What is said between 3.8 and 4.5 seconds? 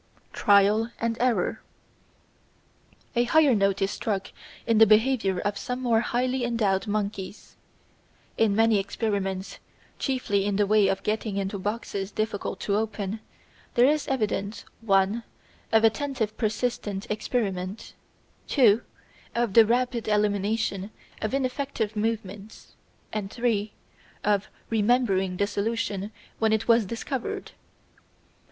is struck